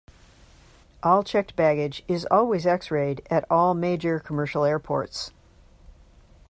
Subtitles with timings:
[1.03, 5.31] All checked baggage is always x-rayed at all major commercial airports.